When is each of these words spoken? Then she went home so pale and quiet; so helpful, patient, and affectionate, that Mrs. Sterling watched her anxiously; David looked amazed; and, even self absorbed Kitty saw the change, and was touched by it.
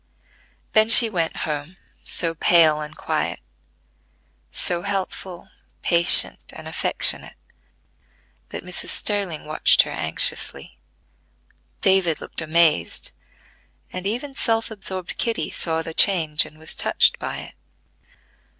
Then 0.73 0.89
she 0.89 1.11
went 1.11 1.37
home 1.45 1.77
so 2.01 2.33
pale 2.33 2.81
and 2.81 2.97
quiet; 2.97 3.39
so 4.49 4.81
helpful, 4.81 5.49
patient, 5.83 6.39
and 6.51 6.67
affectionate, 6.67 7.35
that 8.49 8.63
Mrs. 8.63 8.87
Sterling 8.87 9.45
watched 9.45 9.83
her 9.83 9.91
anxiously; 9.91 10.79
David 11.81 12.19
looked 12.19 12.41
amazed; 12.41 13.11
and, 13.93 14.07
even 14.07 14.33
self 14.33 14.71
absorbed 14.71 15.19
Kitty 15.19 15.51
saw 15.51 15.83
the 15.83 15.93
change, 15.93 16.47
and 16.47 16.57
was 16.57 16.73
touched 16.73 17.19
by 17.19 17.37
it. 17.37 17.53